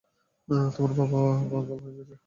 তোমার 0.47 0.91
পাপা 0.97 1.19
পাগল 1.51 1.77
হয়ে 1.83 1.95
গেছে। 1.99 2.15